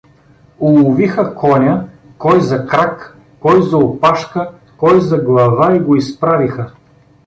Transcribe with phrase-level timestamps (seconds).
[0.65, 1.75] Уловиха коня
[2.23, 6.71] кой за крак, кой за опашка, кой за глава и го изправиха.